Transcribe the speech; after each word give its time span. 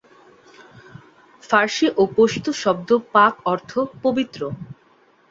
ফার্সি 1.43 1.87
ও 1.97 2.13
পশতু 2.15 2.51
শব্দ 2.63 2.89
'পাক' 3.03 3.37
অর্থ 3.45 3.71
পবিত্র। 4.03 4.41